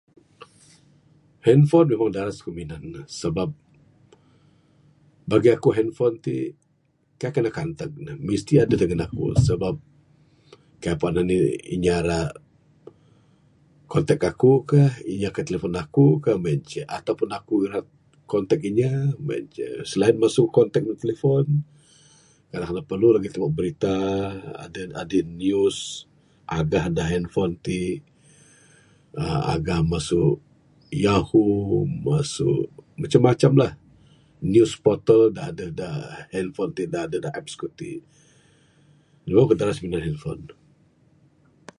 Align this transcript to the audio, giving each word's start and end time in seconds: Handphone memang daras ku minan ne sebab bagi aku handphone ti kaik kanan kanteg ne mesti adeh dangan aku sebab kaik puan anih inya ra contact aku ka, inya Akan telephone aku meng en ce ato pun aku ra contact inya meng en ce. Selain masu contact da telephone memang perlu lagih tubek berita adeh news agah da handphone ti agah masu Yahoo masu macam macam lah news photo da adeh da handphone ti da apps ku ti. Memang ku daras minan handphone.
Handphone 1.45 1.87
memang 1.91 2.11
daras 2.17 2.37
ku 2.45 2.49
minan 2.59 2.81
ne 2.93 3.01
sebab 3.21 3.49
bagi 5.31 5.51
aku 5.57 5.69
handphone 5.77 6.15
ti 6.25 6.35
kaik 7.21 7.33
kanan 7.35 7.53
kanteg 7.57 7.91
ne 8.05 8.13
mesti 8.27 8.53
adeh 8.63 8.77
dangan 8.79 9.03
aku 9.05 9.23
sebab 9.47 9.73
kaik 10.83 10.97
puan 10.99 11.15
anih 11.21 11.43
inya 11.75 11.97
ra 12.07 12.19
contact 13.91 14.23
aku 14.31 14.51
ka, 14.71 14.83
inya 15.13 15.29
Akan 15.33 15.45
telephone 15.49 15.75
aku 15.83 16.05
meng 16.43 16.51
en 16.61 16.61
ce 16.69 16.79
ato 16.95 17.11
pun 17.19 17.31
aku 17.37 17.55
ra 17.73 17.79
contact 18.31 18.61
inya 18.69 18.91
meng 19.25 19.37
en 19.41 19.45
ce. 19.55 19.65
Selain 19.91 20.15
masu 20.21 20.43
contact 20.57 20.85
da 20.87 20.93
telephone 21.03 21.49
memang 22.53 22.85
perlu 22.89 23.07
lagih 23.15 23.31
tubek 23.33 23.51
berita 23.57 23.95
adeh 25.01 25.23
news 25.39 25.77
agah 26.57 26.85
da 26.95 27.03
handphone 27.13 27.53
ti 27.65 27.79
agah 29.57 29.81
masu 29.91 30.25
Yahoo 30.91 31.87
masu 32.07 32.51
macam 33.01 33.21
macam 33.31 33.53
lah 33.61 33.71
news 34.51 34.73
photo 34.83 35.17
da 35.35 35.41
adeh 35.49 35.71
da 35.79 35.87
handphone 36.35 36.71
ti 36.77 36.83
da 36.93 37.07
apps 37.37 37.53
ku 37.59 37.67
ti. 37.79 37.91
Memang 39.27 39.45
ku 39.49 39.55
daras 39.59 39.79
minan 39.83 40.03
handphone. 40.07 40.43